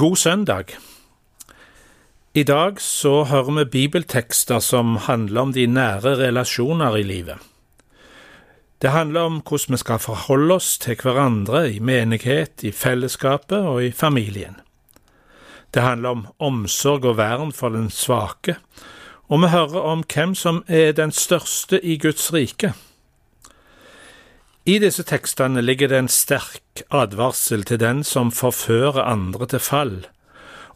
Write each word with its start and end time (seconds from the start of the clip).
God 0.00 0.16
søndag. 0.16 0.64
I 2.34 2.42
dag 2.42 2.78
så 2.80 3.24
hører 3.28 3.52
vi 3.58 3.64
bibeltekster 3.64 4.62
som 4.64 4.94
handler 4.96 5.40
om 5.40 5.52
de 5.52 5.66
nære 5.66 6.14
relasjoner 6.16 6.96
i 6.96 7.02
livet. 7.04 7.36
Det 8.80 8.94
handler 8.94 9.20
om 9.20 9.36
hvordan 9.44 9.76
vi 9.76 9.80
skal 9.82 10.00
forholde 10.00 10.54
oss 10.56 10.78
til 10.80 10.96
hverandre 11.02 11.66
i 11.74 11.84
menighet, 11.84 12.64
i 12.64 12.72
fellesskapet 12.72 13.58
og 13.58 13.84
i 13.84 13.92
familien. 13.92 14.56
Det 15.74 15.82
handler 15.82 16.16
om 16.16 16.26
omsorg 16.38 17.04
og 17.04 17.18
vern 17.20 17.52
for 17.52 17.68
den 17.68 17.90
svake, 17.90 18.56
og 19.28 19.42
vi 19.42 19.52
hører 19.52 19.84
om 19.84 20.06
hvem 20.14 20.32
som 20.34 20.64
er 20.66 20.96
den 20.96 21.12
største 21.12 21.84
i 21.84 21.98
Guds 21.98 22.32
rike. 22.32 22.72
I 24.70 24.76
disse 24.78 25.02
tekstene 25.02 25.62
ligger 25.64 25.88
det 25.90 25.98
en 25.98 26.08
sterk 26.12 26.82
advarsel 26.94 27.64
til 27.66 27.80
den 27.80 28.04
som 28.06 28.28
forfører 28.30 29.00
andre 29.02 29.48
til 29.50 29.62
fall, 29.64 29.94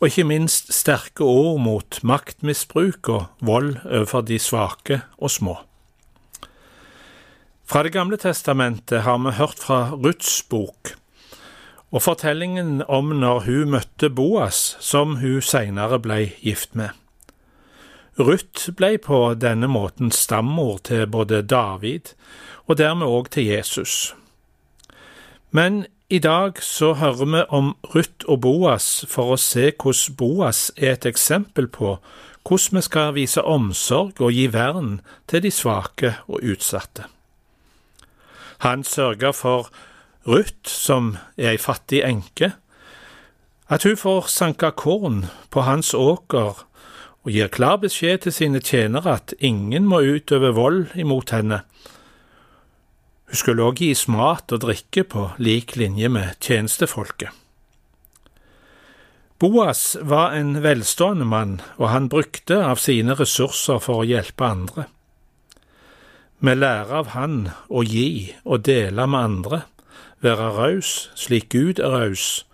og 0.00 0.08
ikke 0.08 0.25
minst 0.26 0.72
sterke 0.75 1.22
ord 1.22 1.61
mot 1.62 2.00
maktmisbruk 2.02 3.11
og 3.12 3.44
vold 3.44 3.76
overfor 3.85 4.25
de 4.26 4.40
svake 4.43 4.99
og 5.18 5.30
små. 5.30 5.54
Fra 7.62 7.85
Det 7.86 7.93
gamle 7.93 8.18
testamentet 8.18 9.04
har 9.07 9.21
vi 9.22 9.36
hørt 9.38 9.62
fra 9.62 9.94
Ruths 9.94 10.43
bok, 10.43 10.96
og 11.93 12.02
fortellingen 12.02 12.82
om 12.88 13.14
når 13.14 13.46
hun 13.46 13.71
møtte 13.76 14.11
Boas, 14.11 14.76
som 14.80 15.21
hun 15.22 15.38
seinere 15.38 16.00
ble 16.02 16.32
gift 16.43 16.74
med. 16.74 16.90
Ruth 18.18 18.71
ble 18.77 18.99
på 18.99 19.35
denne 19.35 19.67
måten 19.67 20.13
stammor 20.14 20.79
til 20.86 21.07
både 21.11 21.43
David 21.43 22.13
og 22.67 22.79
dermed 22.79 23.11
òg 23.11 23.31
til 23.35 23.46
Jesus. 23.46 24.14
Men 25.50 25.86
i 26.11 26.19
dag 26.19 26.63
så 26.63 26.93
hører 26.93 27.25
vi 27.25 27.43
om 27.49 27.77
Ruth 27.95 28.29
og 28.29 28.41
Boas 28.41 29.05
for 29.08 29.35
å 29.35 29.41
se 29.41 29.72
hvordan 29.72 30.17
Boas 30.17 30.71
er 30.77 30.93
et 30.93 31.07
eksempel 31.07 31.67
på 31.67 31.96
hvordan 32.44 32.77
vi 32.77 32.83
skal 32.86 33.14
vise 33.16 33.42
omsorg 33.42 34.20
og 34.20 34.33
gi 34.33 34.47
vern 34.53 35.00
til 35.27 35.42
de 35.42 35.50
svake 35.50 36.14
og 36.28 36.44
utsatte. 36.44 37.08
Han 38.58 38.84
sørger 38.84 39.33
for 39.33 39.70
Ruth, 40.27 40.69
som 40.70 41.16
er 41.36 41.50
ei 41.55 41.58
fattig 41.58 42.05
enke, 42.05 42.53
at 43.69 43.83
hun 43.83 43.97
får 43.97 44.28
sanka 44.28 44.70
korn 44.70 45.25
på 45.50 45.64
hans 45.64 45.94
åker, 45.94 46.62
og 47.25 47.33
gir 47.33 47.48
klar 47.48 47.78
beskjed 47.80 48.25
til 48.25 48.36
sine 48.36 48.61
tjenere 48.61 49.17
at 49.19 49.34
ingen 49.41 49.89
må 49.89 50.03
utøve 50.05 50.53
vold 50.55 50.92
imot 50.94 51.33
henne, 51.33 51.62
hun 53.34 53.39
skulle 53.41 53.64
også 53.64 53.81
gis 53.81 54.03
mat 54.08 54.53
og 54.53 54.61
drikke 54.62 55.03
på 55.11 55.22
lik 55.42 55.72
linje 55.77 56.08
med 56.08 56.36
tjenestefolket. 56.41 57.33
Boas 59.42 59.97
var 60.00 60.36
en 60.39 60.62
velstående 60.62 61.25
mann, 61.27 61.56
og 61.77 61.89
han 61.91 62.08
brukte 62.08 62.61
av 62.62 62.78
sine 62.78 63.16
ressurser 63.19 63.81
for 63.83 64.05
å 64.05 64.06
hjelpe 64.06 64.47
andre. 64.47 64.84
Vi 66.38 66.55
lærer 66.55 66.92
av 67.00 67.11
han 67.16 67.48
å 67.69 67.83
gi 67.83 68.34
og 68.44 68.62
dele 68.69 69.09
med 69.11 69.27
andre, 69.31 69.62
være 70.22 70.53
raus 70.55 70.92
slik 71.19 71.50
Gud 71.50 71.83
er 71.83 71.91
raus, 71.91 72.44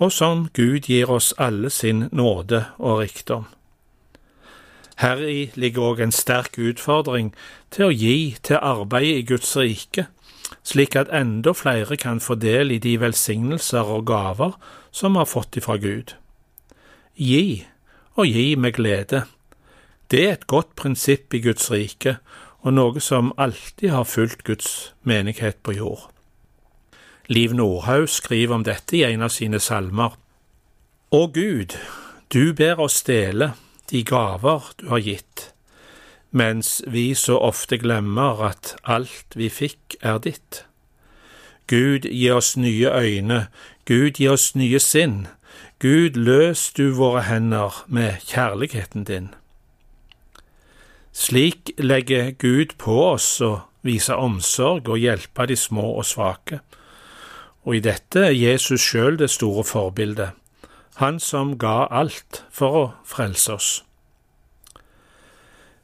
og 0.00 0.12
som 0.12 0.48
Gud 0.56 0.88
gir 0.88 1.12
oss 1.12 1.34
alle 1.36 1.68
sin 1.70 2.06
nåde 2.08 2.64
og 2.78 3.02
rikdom. 3.04 3.44
Heri 4.96 5.50
ligger 5.60 5.92
òg 5.92 6.00
en 6.00 6.12
sterk 6.14 6.56
utfordring 6.56 7.34
til 7.74 7.88
å 7.88 7.92
gi 7.92 8.36
til 8.46 8.62
arbeidet 8.64 9.20
i 9.20 9.26
Guds 9.28 9.50
rike, 9.58 10.06
slik 10.64 10.96
at 10.96 11.12
enda 11.12 11.52
flere 11.52 11.98
kan 12.00 12.20
få 12.22 12.38
del 12.40 12.72
i 12.72 12.80
de 12.80 12.94
velsignelser 13.02 13.92
og 13.92 14.06
gaver 14.08 14.56
som 14.90 15.12
vi 15.12 15.20
har 15.20 15.28
fått 15.28 15.58
ifra 15.60 15.76
Gud. 15.82 16.14
Gi, 17.16 17.66
og 18.16 18.24
gi 18.26 18.54
med 18.56 18.76
glede. 18.78 19.26
Det 20.08 20.22
er 20.24 20.32
et 20.38 20.48
godt 20.48 20.72
prinsipp 20.80 21.34
i 21.34 21.42
Guds 21.44 21.68
rike, 21.70 22.16
og 22.64 22.72
noe 22.74 23.00
som 23.04 23.34
alltid 23.36 23.92
har 23.92 24.08
fulgt 24.08 24.46
Guds 24.48 24.94
menighet 25.04 25.60
på 25.62 25.76
jord. 25.76 26.08
Liv 27.28 27.52
Nordhaug 27.52 28.08
skriver 28.08 28.54
om 28.54 28.64
dette 28.64 28.96
i 28.96 29.04
en 29.04 29.26
av 29.26 29.34
sine 29.34 29.60
salmer. 29.60 30.16
Å 31.12 31.22
Gud, 31.34 31.76
du 32.32 32.54
ber 32.56 32.80
oss 32.80 33.02
dele 33.06 33.52
de 33.90 34.02
gaver 34.04 34.72
du 34.80 34.88
har 34.88 34.98
gitt, 34.98 35.52
mens 36.30 36.82
vi 36.86 37.14
så 37.14 37.38
ofte 37.38 37.78
glemmer 37.78 38.42
at 38.50 38.74
alt 38.84 39.36
vi 39.38 39.48
fikk 39.50 39.96
er 40.02 40.18
ditt. 40.22 40.64
Gud, 41.66 42.06
gi 42.06 42.30
oss 42.30 42.56
nye 42.56 42.90
øyne, 42.90 43.46
Gud, 43.86 44.18
gi 44.18 44.28
oss 44.28 44.54
nye 44.54 44.80
sinn, 44.82 45.26
Gud, 45.82 46.16
løs 46.16 46.70
du 46.76 46.90
våre 46.94 47.22
hender 47.26 47.84
med 47.86 48.22
kjærligheten 48.26 49.04
din. 49.04 49.28
Slik 51.12 51.72
legger 51.78 52.30
Gud 52.30 52.76
på 52.78 52.96
oss 53.12 53.28
å 53.40 53.66
vise 53.86 54.14
omsorg 54.14 54.88
og 54.88 55.00
hjelpe 55.00 55.46
de 55.48 55.56
små 55.56 55.96
og 55.96 56.04
svake, 56.04 56.60
og 57.66 57.78
i 57.78 57.82
dette 57.82 58.28
er 58.28 58.36
Jesus 58.36 58.82
sjøl 58.82 59.18
det 59.18 59.30
store 59.32 59.64
forbildet 59.66 60.36
han 60.96 61.20
som 61.20 61.58
ga 61.58 61.86
alt 61.90 62.44
for 62.50 62.78
å 62.80 62.84
frelse 63.04 63.52
oss. 63.52 63.70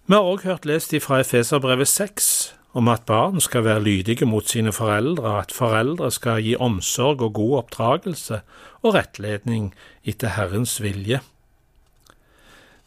Vi 0.06 0.16
har 0.16 0.26
òg 0.26 0.42
hørt 0.48 0.64
lest 0.66 0.92
ifra 0.96 1.20
Efeserbrevet 1.22 1.88
6 1.88 2.28
om 2.72 2.88
at 2.88 3.04
barn 3.06 3.40
skal 3.40 3.64
være 3.64 3.84
lydige 3.84 4.26
mot 4.26 4.48
sine 4.48 4.72
foreldre, 4.72 5.38
at 5.38 5.52
foreldre 5.52 6.10
skal 6.10 6.40
gi 6.40 6.56
omsorg 6.56 7.22
og 7.22 7.34
god 7.34 7.56
oppdragelse 7.58 8.40
og 8.82 8.94
rettledning 8.96 9.74
etter 10.04 10.32
Herrens 10.36 10.78
vilje. 10.82 11.20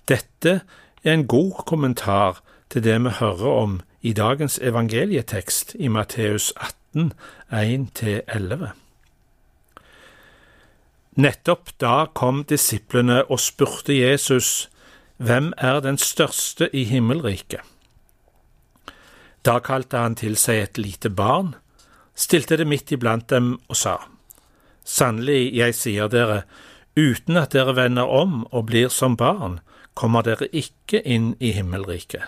Dette 0.09 0.61
er 1.03 1.13
en 1.13 1.27
god 1.27 1.65
kommentar 1.65 2.41
til 2.69 2.83
det 2.83 2.97
vi 3.03 3.09
hører 3.19 3.51
om 3.51 3.81
i 4.01 4.13
dagens 4.13 4.59
evangelietekst 4.61 5.75
i 5.79 5.87
Matteus 5.87 6.53
18, 6.57 7.13
1–11. 7.51 8.84
Nettopp 11.15 11.69
da 11.79 12.07
kom 12.13 12.43
disiplene 12.43 13.23
og 13.29 13.39
spurte 13.39 13.95
Jesus, 13.95 14.69
Hvem 15.17 15.53
er 15.57 15.79
den 15.79 15.97
største 15.97 16.67
i 16.75 16.83
himmelriket? 16.83 17.61
Da 19.45 19.59
kalte 19.63 20.01
han 20.01 20.17
til 20.19 20.35
seg 20.35 20.59
et 20.59 20.77
lite 20.77 21.09
barn, 21.09 21.53
stilte 22.15 22.57
det 22.59 22.67
midt 22.67 22.91
iblant 22.91 23.29
dem 23.31 23.53
og 23.69 23.79
sa, 23.79 23.95
Sannelig, 24.83 25.55
jeg 25.55 25.75
sier 25.75 26.11
dere, 26.11 26.41
uten 26.99 27.39
at 27.39 27.55
dere 27.55 27.75
vender 27.77 28.11
om 28.11 28.43
og 28.51 28.67
blir 28.67 28.91
som 28.91 29.15
barn, 29.15 29.61
kommer 29.95 30.25
dere 30.27 30.49
ikke 30.51 30.99
inn 30.99 31.31
i 31.39 31.53
himmelriket. 31.55 32.27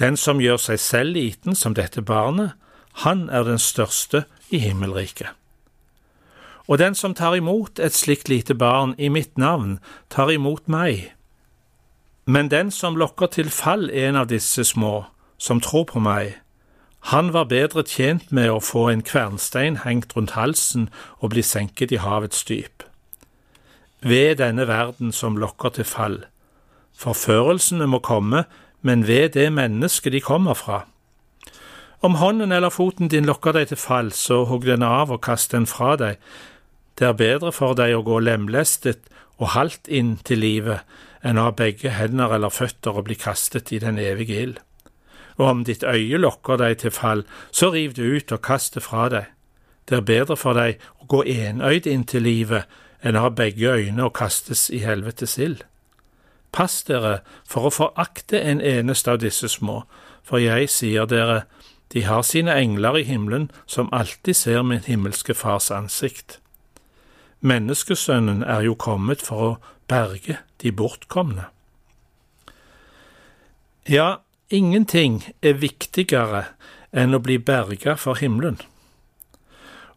Den 0.00 0.16
som 0.16 0.40
gjør 0.40 0.56
seg 0.62 0.80
selv 0.80 1.18
liten 1.18 1.58
som 1.58 1.76
dette 1.76 2.00
barnet, 2.00 2.54
han 3.04 3.28
er 3.28 3.44
den 3.44 3.60
største 3.60 4.24
i 4.48 4.62
himmelriket. 4.62 5.34
Og 6.68 6.78
den 6.78 6.94
som 6.94 7.14
tar 7.14 7.34
imot 7.34 7.80
et 7.80 7.96
slikt 7.96 8.28
lite 8.28 8.54
barn 8.54 8.94
i 8.98 9.08
mitt 9.08 9.38
navn, 9.38 9.78
tar 10.10 10.30
imot 10.30 10.68
meg. 10.68 11.14
Men 12.28 12.50
den 12.52 12.70
som 12.70 12.96
lokker 12.96 13.26
til 13.32 13.48
fall 13.48 13.88
en 13.90 14.16
av 14.16 14.28
disse 14.28 14.64
små, 14.64 15.06
som 15.38 15.62
tror 15.64 15.86
på 15.88 16.02
meg, 16.04 16.36
han 17.08 17.32
var 17.32 17.48
bedre 17.48 17.84
tjent 17.86 18.32
med 18.34 18.50
å 18.52 18.60
få 18.60 18.88
en 18.92 19.02
kvernstein 19.06 19.78
hengt 19.84 20.12
rundt 20.16 20.34
halsen 20.36 20.90
og 21.22 21.32
bli 21.32 21.44
senket 21.46 21.94
i 21.94 22.02
havets 22.02 22.42
dyp. 22.44 22.84
Ved 24.02 24.36
denne 24.42 24.66
verden 24.68 25.12
som 25.12 25.38
lokker 25.40 25.72
til 25.78 25.88
fall. 25.88 26.18
Forførelsene 26.98 27.86
må 27.86 28.02
komme, 28.04 28.44
men 28.82 29.06
ved 29.06 29.38
det 29.38 29.48
mennesket 29.52 30.12
de 30.12 30.20
kommer 30.20 30.54
fra. 30.54 30.84
Om 32.02 32.14
hånden 32.20 32.52
eller 32.52 32.70
foten 32.70 33.08
din 33.08 33.26
lokker 33.26 33.56
deg 33.56 33.72
til 33.72 33.80
fall, 33.80 34.12
så 34.12 34.44
hogg 34.46 34.66
den 34.68 34.84
av 34.86 35.10
og 35.10 35.22
kast 35.24 35.54
den 35.56 35.66
fra 35.66 35.96
deg, 35.98 36.20
det 36.98 37.06
er 37.06 37.18
bedre 37.18 37.52
for 37.54 37.78
deg 37.78 37.94
å 37.94 38.04
gå 38.06 38.18
lemlestet 38.26 39.06
og 39.38 39.52
halvt 39.54 39.88
inn 39.88 40.16
til 40.26 40.42
livet 40.42 40.82
enn 41.22 41.38
å 41.38 41.48
ha 41.48 41.54
begge 41.54 41.92
hender 41.94 42.34
eller 42.34 42.54
føtter 42.54 42.98
og 42.98 43.06
bli 43.06 43.16
kastet 43.18 43.72
i 43.74 43.78
den 43.82 43.98
evige 44.02 44.42
ild. 44.42 44.58
Og 45.38 45.46
om 45.46 45.64
ditt 45.66 45.84
øye 45.86 46.18
lokker 46.18 46.58
deg 46.58 46.80
til 46.82 46.94
fall, 46.94 47.22
så 47.50 47.70
riv 47.74 47.94
det 47.94 48.02
ut 48.06 48.34
og 48.34 48.42
kast 48.42 48.74
det 48.74 48.82
fra 48.82 49.06
deg. 49.12 49.30
Det 49.88 50.00
er 50.00 50.06
bedre 50.06 50.36
for 50.36 50.58
deg 50.58 50.82
å 50.98 51.06
gå 51.08 51.22
enøyd 51.22 51.86
inn 51.86 52.04
til 52.04 52.26
livet 52.26 52.66
enn 53.00 53.16
å 53.16 53.28
ha 53.28 53.30
begge 53.30 53.70
øyne 53.70 54.08
og 54.08 54.16
kastes 54.18 54.66
i 54.74 54.82
helvetes 54.82 55.38
ild. 55.38 55.62
Pass 56.52 56.82
dere 56.88 57.20
for 57.46 57.68
å 57.68 57.72
forakte 57.72 58.40
en 58.40 58.60
eneste 58.60 59.14
av 59.14 59.22
disse 59.22 59.48
små, 59.48 59.84
for 60.26 60.42
jeg 60.42 60.68
sier 60.72 61.06
dere, 61.06 61.44
de 61.94 62.02
har 62.04 62.26
sine 62.26 62.52
engler 62.52 62.98
i 63.00 63.06
himmelen 63.06 63.48
som 63.66 63.88
alltid 63.92 64.36
ser 64.36 64.66
min 64.66 64.84
himmelske 64.84 65.34
Fars 65.34 65.70
ansikt. 65.72 66.40
Menneskesønnen 67.40 68.42
er 68.42 68.64
jo 68.66 68.74
kommet 68.74 69.22
for 69.22 69.44
å 69.44 69.56
berge 69.90 70.40
de 70.62 70.72
bortkomne. 70.74 71.46
Ja, 73.88 74.20
ingenting 74.50 75.22
er 75.42 75.60
viktigere 75.62 76.48
enn 76.92 77.14
å 77.14 77.22
bli 77.22 77.38
berga 77.38 77.94
for 77.96 78.18
himmelen. 78.18 78.58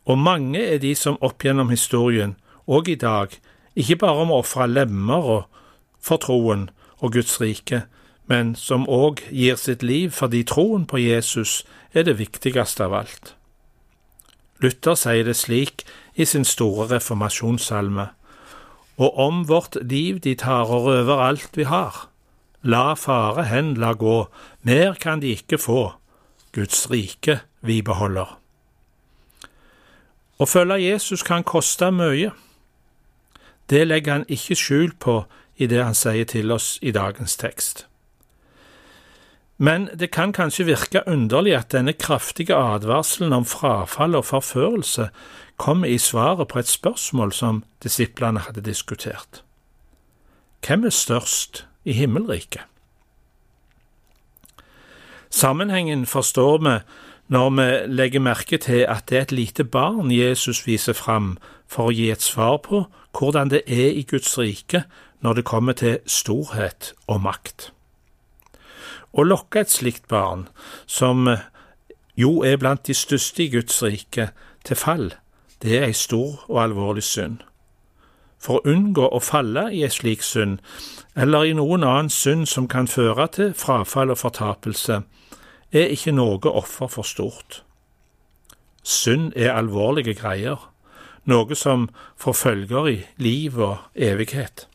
Og 0.05 0.17
mange 0.17 0.61
er 0.61 0.77
de 0.81 0.93
som 0.95 1.17
opp 1.21 1.43
gjennom 1.43 1.69
historien, 1.73 2.35
og 2.67 2.89
i 2.89 2.95
dag, 2.95 3.33
ikke 3.75 3.99
bare 4.03 4.23
om 4.23 4.31
å 4.31 4.41
ofre 4.43 4.67
lemmer 4.69 5.45
for 6.01 6.21
troen 6.21 6.69
og 6.99 7.13
Guds 7.17 7.39
rike, 7.41 7.83
men 8.29 8.53
som 8.55 8.85
òg 8.87 9.25
gir 9.33 9.57
sitt 9.59 9.83
liv 9.83 10.13
fordi 10.15 10.43
troen 10.47 10.85
på 10.87 11.01
Jesus 11.01 11.61
er 11.93 12.05
det 12.07 12.19
viktigste 12.19 12.85
av 12.85 12.95
alt. 13.01 13.33
Luther 14.61 14.95
sier 14.95 15.25
det 15.25 15.35
slik 15.39 15.83
i 16.15 16.25
sin 16.25 16.45
store 16.45 16.87
reformasjonssalme, 16.95 18.07
og 18.97 19.17
om 19.17 19.43
vårt 19.47 19.77
liv 19.81 20.19
de 20.19 20.35
tar 20.35 20.69
og 20.69 20.85
røver 20.85 21.23
alt 21.23 21.57
vi 21.57 21.63
har. 21.63 22.07
La 22.63 22.93
fare 22.93 23.47
hen 23.49 23.73
la 23.73 23.93
gå, 23.93 24.27
mer 24.61 24.93
kan 24.93 25.21
de 25.21 25.33
ikke 25.33 25.57
få, 25.57 25.93
Guds 26.51 26.89
rike 26.91 27.39
vi 27.61 27.81
beholder. 27.81 28.37
Å 30.41 30.45
følge 30.49 30.81
Jesus 30.81 31.23
kan 31.23 31.45
koste 31.45 31.91
mye. 31.93 32.31
Det 33.69 33.85
legger 33.87 34.19
han 34.19 34.27
ikke 34.27 34.57
skjul 34.57 34.91
på 34.99 35.21
i 35.61 35.67
det 35.69 35.83
han 35.83 35.97
sier 35.97 36.25
til 36.25 36.51
oss 36.51 36.75
i 36.81 36.91
dagens 36.91 37.37
tekst. 37.37 37.85
Men 39.61 39.85
det 39.93 40.09
kan 40.09 40.33
kanskje 40.33 40.65
virke 40.71 41.03
underlig 41.05 41.53
at 41.53 41.69
denne 41.75 41.93
kraftige 41.93 42.57
advarselen 42.57 43.35
om 43.37 43.45
frafall 43.45 44.17
og 44.17 44.25
forførelse 44.25 45.11
kommer 45.61 45.87
i 45.87 45.97
svaret 45.97 46.47
på 46.47 46.59
et 46.59 46.67
spørsmål 46.67 47.31
som 47.37 47.63
disiplene 47.83 48.41
hadde 48.41 48.63
diskutert. 48.65 49.43
Hvem 50.65 50.85
er 50.89 50.89
størst 50.89 51.67
i 51.85 51.93
himmelriket? 51.93 52.65
Sammenhengen 55.29 56.05
forstår 56.05 56.57
vi 56.65 56.75
når 57.31 57.49
vi 57.49 57.67
legger 57.93 58.19
merke 58.19 58.57
til 58.57 58.85
at 58.89 59.05
det 59.09 59.17
er 59.17 59.21
et 59.21 59.31
lite 59.31 59.63
barn 59.63 60.11
Jesus 60.11 60.65
viser 60.67 60.97
fram 60.97 61.37
for 61.67 61.87
å 61.87 61.95
gi 61.95 62.09
et 62.11 62.25
svar 62.25 62.57
på 62.65 62.83
hvordan 63.17 63.53
det 63.53 63.61
er 63.67 63.93
i 63.93 64.03
Guds 64.03 64.33
rike 64.41 64.83
når 65.21 65.39
det 65.39 65.45
kommer 65.45 65.77
til 65.77 65.99
storhet 66.05 66.93
og 67.07 67.21
makt. 67.21 67.69
Å 69.13 69.23
lokke 69.23 69.61
et 69.61 69.71
slikt 69.71 70.07
barn, 70.09 70.47
som 70.87 71.29
jo 72.17 72.41
er 72.43 72.57
blant 72.57 72.87
de 72.87 72.97
største 72.97 73.45
i 73.45 73.51
Guds 73.53 73.77
rike, 73.83 74.31
til 74.65 74.77
fall, 74.77 75.11
det 75.61 75.77
er 75.77 75.87
ei 75.89 75.93
stor 75.93 76.43
og 76.47 76.63
alvorlig 76.63 77.03
synd. 77.03 77.41
For 78.41 78.57
å 78.57 78.73
unngå 78.73 79.05
å 79.05 79.19
falle 79.21 79.67
i 79.69 79.83
ei 79.85 79.91
slik 79.93 80.23
synd, 80.25 80.59
eller 81.15 81.45
i 81.45 81.53
noen 81.53 81.83
annen 81.85 82.09
synd 82.09 82.47
som 82.49 82.67
kan 82.67 82.87
føre 82.89 83.27
til 83.35 83.53
frafall 83.53 84.09
og 84.09 84.17
fortapelse, 84.17 85.01
er 85.71 85.93
ikke 85.93 86.15
noe 86.15 86.49
offer 86.49 86.89
for 86.89 87.05
stort. 87.07 87.61
Synd 88.83 89.31
er 89.35 89.53
alvorlige 89.53 90.17
greier, 90.17 90.57
noe 91.29 91.55
som 91.55 91.89
får 92.17 92.33
følger 92.33 92.87
i 92.89 92.97
liv 93.21 93.59
og 93.59 93.77
evighet. 93.95 94.67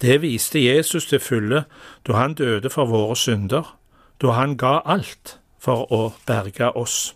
Det 0.00 0.22
viste 0.22 0.62
Jesus 0.62 1.06
til 1.06 1.20
fulle 1.20 1.64
da 2.06 2.12
han 2.16 2.34
døde 2.34 2.70
for 2.70 2.88
våre 2.88 3.16
synder, 3.16 3.76
da 4.22 4.32
han 4.38 4.56
ga 4.56 4.80
alt 4.84 5.38
for 5.58 5.90
å 5.92 6.12
berge 6.26 6.70
oss. 6.72 7.14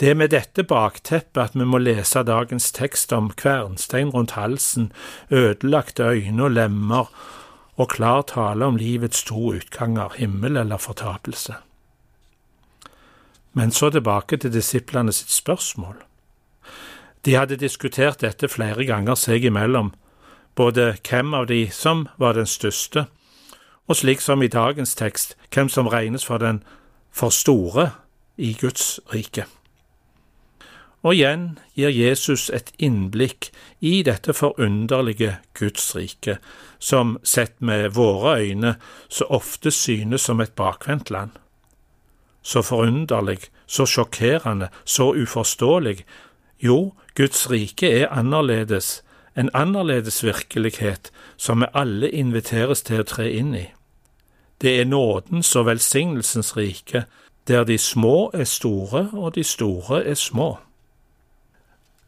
Det 0.00 0.10
er 0.10 0.14
med 0.14 0.28
dette 0.28 0.60
bakteppet 0.68 1.40
at 1.40 1.54
vi 1.56 1.64
må 1.64 1.78
lese 1.80 2.20
dagens 2.26 2.68
tekst 2.76 3.12
om 3.16 3.30
kvernstein 3.32 4.10
rundt 4.12 4.34
halsen, 4.36 4.90
ødelagte 5.32 6.04
øyne 6.04 6.44
og 6.44 6.50
lemmer, 6.50 7.08
og 7.76 7.88
klar 7.88 8.22
tale 8.28 8.64
om 8.64 8.76
livets 8.76 9.24
to 9.24 9.54
utganger, 9.56 10.12
himmel 10.18 10.56
eller 10.56 10.76
fortapelse. 10.76 11.54
Men 13.52 13.72
så 13.72 13.90
tilbake 13.90 14.36
til 14.36 14.52
disiplene 14.52 15.12
sitt 15.12 15.32
spørsmål. 15.32 15.96
De 17.24 17.34
hadde 17.34 17.56
diskutert 17.56 18.20
dette 18.20 18.48
flere 18.48 18.84
ganger 18.84 19.16
seg 19.16 19.44
imellom, 19.48 19.94
både 20.54 20.96
hvem 21.08 21.34
av 21.34 21.48
de 21.48 21.70
som 21.72 22.08
var 22.20 22.36
den 22.36 22.46
største, 22.46 23.06
og 23.88 23.96
slik 23.96 24.20
som 24.20 24.42
i 24.42 24.52
dagens 24.52 24.94
tekst, 24.94 25.36
hvem 25.54 25.68
som 25.72 25.88
regnes 25.88 26.24
for 26.24 26.38
den 26.38 26.62
for 27.12 27.32
store 27.32 27.90
i 28.36 28.52
Guds 28.60 29.00
rike. 29.14 29.46
Og 31.04 31.14
igjen 31.14 31.58
gir 31.76 31.92
Jesus 31.92 32.48
et 32.50 32.72
innblikk 32.78 33.50
i 33.80 34.02
dette 34.02 34.32
forunderlige 34.34 35.36
Guds 35.54 35.94
rike, 35.96 36.38
som 36.78 37.18
sett 37.22 37.60
med 37.60 37.94
våre 37.94 38.38
øyne 38.40 38.74
så 39.08 39.24
ofte 39.30 39.70
synes 39.70 40.26
som 40.26 40.40
et 40.40 40.56
bakvendt 40.56 41.10
land. 41.10 41.30
Så 42.42 42.62
forunderlig, 42.62 43.38
så 43.66 43.86
sjokkerende, 43.86 44.68
så 44.84 45.12
uforståelig. 45.14 46.04
Jo, 46.62 46.94
Guds 47.14 47.50
rike 47.50 47.90
er 47.90 48.08
annerledes, 48.08 49.02
en 49.36 49.50
annerledes 49.54 50.24
virkelighet 50.24 51.10
som 51.36 51.60
vi 51.60 51.66
alle 51.74 52.10
inviteres 52.10 52.82
til 52.82 53.02
å 53.02 53.08
tre 53.08 53.30
inn 53.32 53.54
i. 53.54 53.66
Det 54.62 54.80
er 54.80 54.88
nådens 54.88 55.56
og 55.56 55.66
velsignelsens 55.66 56.56
rike, 56.56 57.04
der 57.48 57.64
de 57.64 57.78
små 57.78 58.30
er 58.34 58.44
store 58.44 59.10
og 59.12 59.34
de 59.34 59.44
store 59.44 60.04
er 60.04 60.14
små. 60.14 60.56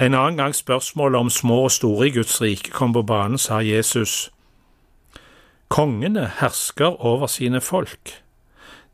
En 0.01 0.15
annen 0.15 0.37
gang 0.37 0.55
spørsmålet 0.55 1.19
om 1.19 1.31
små 1.31 1.63
og 1.67 1.73
store 1.75 2.07
i 2.07 2.11
Guds 2.15 2.41
rike 2.41 2.71
kom 2.71 2.93
på 2.95 3.03
banen, 3.03 3.39
sa 3.39 3.59
Jesus, 3.59 4.31
Kongene 5.69 6.31
hersker 6.39 7.01
over 7.05 7.27
sine 7.27 7.61
folk. 7.61 8.23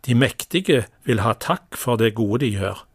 De 0.07 0.15
mektige 0.15 0.87
vil 1.05 1.21
ha 1.21 1.35
takk 1.39 1.77
for 1.77 2.01
det 2.01 2.15
gode 2.17 2.41
de 2.41 2.51
gjør, 2.57 2.87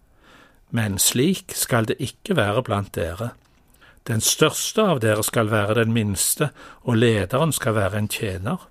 men 0.72 0.98
slik 1.00 1.54
skal 1.56 1.86
det 1.86 1.96
ikke 2.00 2.36
være 2.36 2.64
blant 2.64 2.92
dere. 2.96 3.30
Den 4.08 4.22
største 4.22 4.82
av 4.82 5.00
dere 5.06 5.24
skal 5.24 5.52
være 5.52 5.78
den 5.84 5.94
minste, 5.94 6.50
og 6.82 6.98
lederen 6.98 7.54
skal 7.54 7.78
være 7.78 7.98
en 7.98 8.10
tjener. 8.10 8.68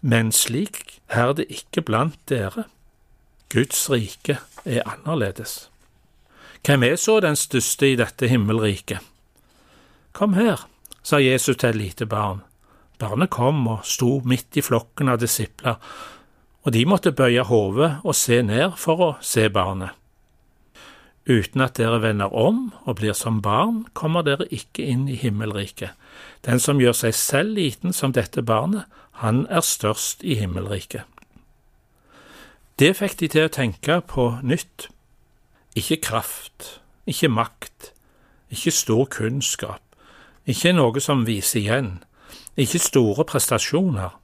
Men 0.00 0.32
slik 0.32 1.00
er 1.08 1.32
det 1.36 1.46
ikke 1.52 1.82
blant 1.82 2.18
dere. 2.28 2.64
Guds 3.52 3.90
rike 3.90 4.38
er 4.64 4.82
annerledes. 4.88 5.68
Hvem 6.66 6.82
er 6.82 6.96
så 6.98 7.20
den 7.22 7.36
største 7.38 7.92
i 7.92 7.94
dette 7.94 8.26
himmelriket? 8.26 8.98
Kom 10.12 10.32
her, 10.34 10.64
sa 10.98 11.20
Jesus 11.22 11.60
til 11.60 11.68
et 11.68 11.76
lite 11.78 12.08
barn. 12.10 12.40
Barnet 12.98 13.30
kom 13.30 13.60
og 13.70 13.84
sto 13.86 14.16
midt 14.26 14.58
i 14.58 14.64
flokken 14.66 15.12
av 15.12 15.20
disipler, 15.22 15.76
og 16.66 16.74
de 16.74 16.82
måtte 16.90 17.12
bøye 17.14 17.44
hodet 17.46 18.00
og 18.02 18.16
se 18.18 18.40
ned 18.42 18.74
for 18.82 19.04
å 19.04 19.10
se 19.22 19.46
barnet. 19.46 19.94
Uten 21.30 21.62
at 21.62 21.78
dere 21.78 22.00
vender 22.02 22.34
om 22.34 22.72
og 22.82 22.98
blir 22.98 23.14
som 23.14 23.38
barn, 23.42 23.84
kommer 23.94 24.26
dere 24.26 24.48
ikke 24.50 24.82
inn 24.82 25.06
i 25.06 25.20
himmelriket. 25.22 25.94
Den 26.42 26.58
som 26.58 26.82
gjør 26.82 26.98
seg 26.98 27.14
selv 27.14 27.54
liten 27.60 27.94
som 27.94 28.10
dette 28.10 28.42
barnet, 28.42 28.90
han 29.22 29.44
er 29.46 29.62
størst 29.62 30.26
i 30.26 30.34
himmelriket. 30.42 31.06
Det 32.78 32.90
fikk 32.98 33.18
de 33.22 33.30
til 33.30 33.46
å 33.46 33.54
tenke 33.54 34.02
på 34.02 34.32
nytt. 34.42 34.90
Ikke 35.76 35.96
kraft, 36.00 36.80
ikke 37.06 37.28
makt, 37.28 37.92
ikke 38.50 38.70
stor 38.72 39.04
kunnskap, 39.12 39.82
ikke 40.46 40.72
noe 40.72 41.00
som 41.04 41.26
viser 41.28 41.60
igjen, 41.60 41.90
ikke 42.56 42.80
store 42.80 43.26
prestasjoner, 43.28 44.14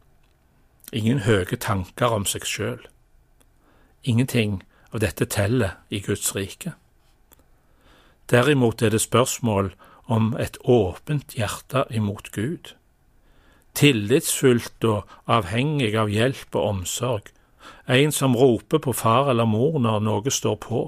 ingen 0.97 1.27
høye 1.27 1.59
tanker 1.61 2.15
om 2.17 2.25
seg 2.25 2.47
sjøl. 2.49 2.81
Ingenting 4.09 4.63
av 4.93 5.03
dette 5.05 5.29
teller 5.29 5.77
i 5.93 6.01
Guds 6.01 6.33
rike. 6.37 6.73
Derimot 8.33 8.81
er 8.83 8.95
det 8.95 9.03
spørsmål 9.05 9.75
om 10.09 10.33
et 10.41 10.57
åpent 10.65 11.37
hjerte 11.37 11.85
imot 11.91 12.33
Gud. 12.33 12.73
Tillitsfullt 13.77 14.85
og 14.89 15.13
avhengig 15.29 15.93
av 16.01 16.09
hjelp 16.09 16.57
og 16.57 16.65
omsorg, 16.69 17.29
en 17.87 18.13
som 18.13 18.37
roper 18.37 18.81
på 18.81 18.97
far 18.97 19.29
eller 19.31 19.49
mor 19.49 19.79
når 19.81 20.01
noe 20.09 20.33
står 20.33 20.59
på, 20.65 20.87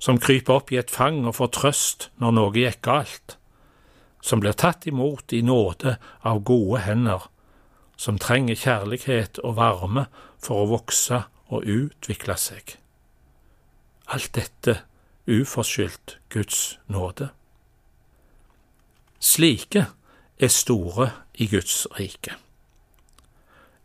som 0.00 0.18
kryper 0.18 0.56
opp 0.56 0.72
i 0.72 0.80
et 0.80 0.90
fang 0.90 1.22
og 1.28 1.36
får 1.38 1.52
trøst 1.56 2.08
når 2.22 2.36
noe 2.36 2.54
gikk 2.56 2.80
galt, 2.88 3.36
som 4.24 4.40
blir 4.40 4.56
tatt 4.56 4.86
imot 4.88 5.32
i 5.36 5.42
nåde 5.44 5.96
av 6.26 6.42
gode 6.48 6.82
hender, 6.84 7.28
som 8.00 8.18
trenger 8.18 8.56
kjærlighet 8.56 9.42
og 9.44 9.58
varme 9.60 10.06
for 10.40 10.62
å 10.62 10.70
vokse 10.72 11.24
og 11.52 11.68
utvikle 11.68 12.36
seg. 12.40 12.76
Alt 14.10 14.32
dette 14.34 14.80
uforskyldt 15.30 16.16
Guds 16.32 16.78
nåde. 16.88 17.28
Slike 19.20 19.84
er 20.40 20.48
store 20.48 21.10
i 21.36 21.46
Guds 21.52 21.84
rike. 21.98 22.38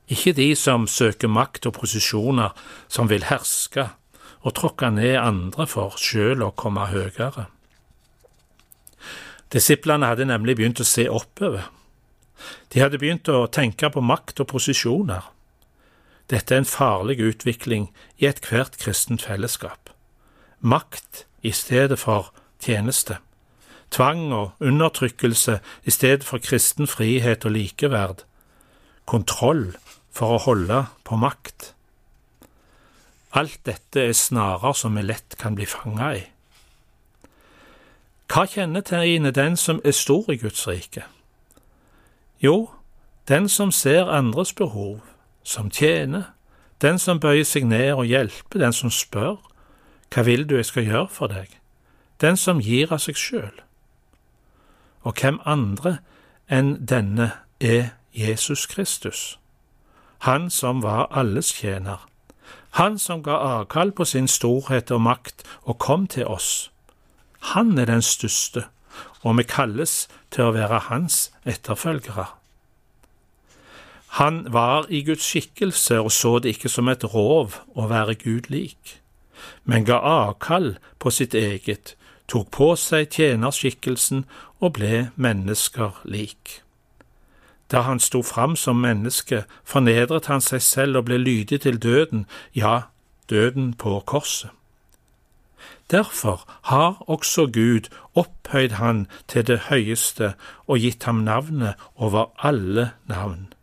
Ikke 0.08 0.36
de 0.38 0.54
som 0.56 0.88
søker 0.88 1.28
makt 1.28 1.68
og 1.68 1.76
posisjoner, 1.82 2.54
som 2.88 3.10
vil 3.10 3.26
herske 3.28 3.90
og 4.46 4.54
tråkke 4.54 4.92
ned 4.94 5.18
andre 5.18 5.66
for 5.68 5.98
sjøl 5.98 6.44
å 6.46 6.54
komme 6.54 6.86
høyere. 6.92 7.48
Disiplene 9.54 10.12
hadde 10.12 10.28
nemlig 10.30 10.58
begynt 10.60 10.82
å 10.82 10.88
se 10.88 11.08
oppover. 11.10 11.70
De 12.70 12.82
hadde 12.84 13.00
begynt 13.02 13.30
å 13.32 13.46
tenke 13.48 13.90
på 13.90 14.04
makt 14.04 14.44
og 14.44 14.50
posisjoner. 14.52 15.32
Dette 16.30 16.56
er 16.56 16.64
en 16.64 16.70
farlig 16.70 17.20
utvikling 17.22 17.92
i 18.18 18.28
ethvert 18.30 18.78
kristent 18.82 19.26
fellesskap. 19.26 19.92
Makt 20.60 21.26
i 21.46 21.54
stedet 21.54 22.00
for 22.02 22.34
tjeneste. 22.60 23.20
tvang 23.92 24.34
og 24.34 24.52
undertrykkelse 24.60 25.60
i 25.86 25.92
stedet 25.92 26.26
for 26.26 26.42
kristen 26.44 26.88
frihet 26.88 27.46
og 27.46 27.52
likeverd, 27.52 28.24
kontroll 29.06 29.78
for 30.12 30.36
å 30.36 30.42
holde 30.42 30.82
på 31.06 31.16
makt. 31.16 31.75
Alt 33.36 33.60
dette 33.66 34.00
er 34.00 34.14
snarer 34.16 34.74
som 34.74 34.96
vi 34.96 35.02
lett 35.04 35.36
kan 35.38 35.56
bli 35.56 35.66
fanga 35.68 36.14
i. 36.16 36.24
Hva 38.32 38.46
kjennetegner 38.48 39.36
den 39.36 39.58
som 39.60 39.82
er 39.84 39.92
stor 39.92 40.32
i 40.32 40.38
Guds 40.40 40.64
rike? 40.68 41.04
Jo, 42.40 42.70
den 43.28 43.50
som 43.50 43.72
ser 43.72 44.08
andres 44.08 44.54
behov, 44.54 45.02
som 45.44 45.70
tjener, 45.70 46.32
den 46.82 47.00
som 47.00 47.20
bøyer 47.20 47.44
seg 47.44 47.68
ned 47.68 47.92
og 47.94 48.06
hjelper, 48.06 48.60
den 48.60 48.74
som 48.74 48.92
spør, 48.92 49.38
hva 50.14 50.24
vil 50.24 50.48
du 50.48 50.56
jeg 50.56 50.66
skal 50.72 50.88
gjøre 50.88 51.12
for 51.12 51.28
deg, 51.28 51.52
den 52.22 52.38
som 52.38 52.64
gir 52.64 52.94
av 52.94 53.04
seg 53.04 53.20
sjøl. 53.20 53.62
Og 55.04 55.14
hvem 55.20 55.42
andre 55.46 55.98
enn 56.48 56.78
denne 56.88 57.32
er 57.60 57.92
Jesus 58.16 58.66
Kristus, 58.66 59.40
han 60.24 60.50
som 60.50 60.82
var 60.82 61.12
alles 61.12 61.52
tjener, 61.60 62.00
han 62.76 62.98
som 63.00 63.24
ga 63.24 63.32
avkall 63.32 63.92
på 63.96 64.04
sin 64.04 64.28
storhet 64.28 64.92
og 64.92 65.02
makt 65.02 65.46
og 65.64 65.78
kom 65.80 66.08
til 66.12 66.28
oss. 66.28 66.72
Han 67.56 67.78
er 67.78 67.86
den 67.88 68.02
største, 68.02 68.66
og 69.24 69.38
vi 69.38 69.46
kalles 69.48 70.08
til 70.32 70.50
å 70.50 70.56
være 70.56 70.82
hans 70.90 71.30
etterfølgere. 71.48 72.26
Han 74.20 74.44
var 74.52 74.90
i 74.90 75.04
Guds 75.08 75.24
skikkelse 75.24 76.02
og 76.02 76.12
så 76.12 76.40
det 76.40 76.56
ikke 76.56 76.72
som 76.72 76.92
et 76.92 77.04
rov 77.14 77.60
å 77.76 77.88
være 77.92 78.18
Gud 78.20 78.52
lik, 78.52 79.00
men 79.64 79.88
ga 79.88 80.02
avkall 80.04 80.76
på 81.00 81.12
sitt 81.16 81.36
eget, 81.36 81.96
tok 82.28 82.52
på 82.52 82.74
seg 82.80 83.08
tjenerskikkelsen 83.12 84.28
og 84.60 84.76
ble 84.80 85.10
mennesker 85.16 86.00
lik. 86.04 86.65
Da 87.72 87.82
han 87.82 88.00
sto 88.00 88.22
fram 88.22 88.56
som 88.56 88.76
menneske, 88.76 89.44
fornedret 89.64 90.26
han 90.26 90.42
seg 90.42 90.62
selv 90.62 91.02
og 91.02 91.08
ble 91.10 91.18
lydig 91.18 91.62
til 91.62 91.82
døden, 91.82 92.26
ja, 92.56 92.82
døden 93.30 93.74
på 93.74 94.00
korset. 94.06 94.50
Derfor 95.92 96.46
har 96.70 97.04
også 97.08 97.46
Gud 97.54 97.90
opphøyd 98.16 98.78
han 98.78 99.08
til 99.28 99.48
det 99.48 99.60
høyeste 99.70 100.34
og 100.68 100.82
gitt 100.82 101.04
ham 101.04 101.26
navnet 101.26 101.74
over 101.96 102.32
alle 102.42 102.92
navn 103.06 103.55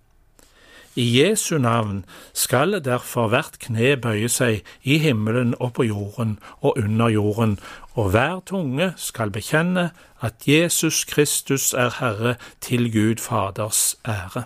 i 0.95 1.21
Jesu 1.21 1.59
navn 1.59 2.05
skal 2.33 2.85
derfor 2.85 3.29
hvert 3.33 3.59
kne 3.59 3.97
bøye 3.97 4.29
seg 4.29 4.61
i 4.83 4.99
himmelen 5.01 5.55
og 5.59 5.73
på 5.79 5.87
jorden 5.89 6.39
og 6.61 6.77
under 6.79 7.09
jorden, 7.09 7.59
og 7.95 8.11
hver 8.11 8.41
tunge 8.47 8.93
skal 8.97 9.31
bekjenne 9.31 9.91
at 10.21 10.49
Jesus 10.49 11.05
Kristus 11.05 11.73
er 11.73 11.97
Herre 11.99 12.35
til 12.61 12.93
Gud 12.93 13.17
Faders 13.21 13.97
ære. 14.09 14.45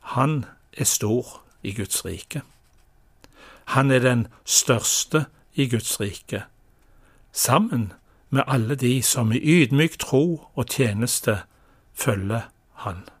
Han 0.00 0.44
er 0.76 0.84
stor 0.84 1.40
i 1.62 1.72
Guds 1.72 2.04
rike. 2.04 2.42
Han 3.64 3.90
er 3.90 3.98
den 3.98 4.26
største 4.44 5.24
i 5.54 5.68
Guds 5.68 6.00
rike, 6.00 6.42
sammen 7.32 7.92
med 8.30 8.42
alle 8.46 8.74
de 8.74 9.02
som 9.02 9.32
i 9.32 9.40
ydmyk 9.40 9.98
tro 9.98 10.50
og 10.54 10.66
tjeneste 10.66 11.38
følger 11.94 12.40
Han. 12.74 13.13